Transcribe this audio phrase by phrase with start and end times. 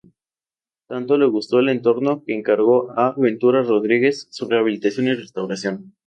[0.87, 5.93] Tanto le gustó el entorno, que encargó a Ventura Rodríguez su rehabilitación y restauración.